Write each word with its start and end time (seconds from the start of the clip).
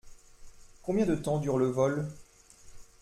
Combien 0.81 1.05
de 1.05 1.13
temps 1.13 1.37
dure 1.37 1.59
le 1.59 1.67
vol? 1.69 2.11